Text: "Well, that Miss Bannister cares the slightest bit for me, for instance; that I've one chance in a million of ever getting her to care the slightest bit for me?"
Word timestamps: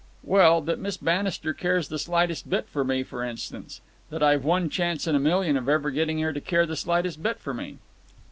"Well, 0.23 0.61
that 0.61 0.79
Miss 0.79 0.97
Bannister 0.97 1.53
cares 1.53 1.87
the 1.87 1.99
slightest 1.99 2.49
bit 2.49 2.67
for 2.67 2.83
me, 2.83 3.03
for 3.03 3.23
instance; 3.23 3.81
that 4.09 4.23
I've 4.23 4.43
one 4.43 4.67
chance 4.67 5.05
in 5.05 5.13
a 5.15 5.19
million 5.19 5.55
of 5.55 5.69
ever 5.69 5.91
getting 5.91 6.17
her 6.21 6.33
to 6.33 6.41
care 6.41 6.65
the 6.65 6.75
slightest 6.75 7.21
bit 7.21 7.37
for 7.39 7.53
me?" 7.53 7.77